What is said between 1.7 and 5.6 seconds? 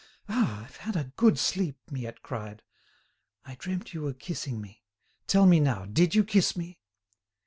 Miette cried. "I dreamt you were kissing me. Tell me